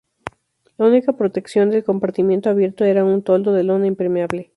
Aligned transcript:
La 0.79 0.87
única 0.87 1.13
protección 1.13 1.69
del 1.69 1.83
compartimiento 1.83 2.49
abierto 2.49 2.83
era 2.83 3.05
un 3.05 3.21
toldo 3.21 3.53
de 3.53 3.63
lona 3.63 3.85
impermeable. 3.85 4.49